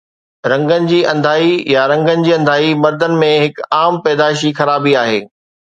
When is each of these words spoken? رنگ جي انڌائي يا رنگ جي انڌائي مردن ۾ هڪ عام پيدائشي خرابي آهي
رنگ 0.51 0.71
جي 0.91 1.01
انڌائي 1.11 1.51
يا 1.73 1.83
رنگ 1.91 2.09
جي 2.25 2.33
انڌائي 2.39 2.73
مردن 2.87 3.15
۾ 3.27 3.31
هڪ 3.45 3.63
عام 3.81 4.03
پيدائشي 4.09 4.55
خرابي 4.63 4.99
آهي 5.07 5.25